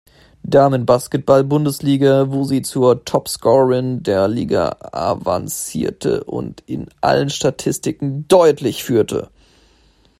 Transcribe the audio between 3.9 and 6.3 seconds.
der Liga avancierte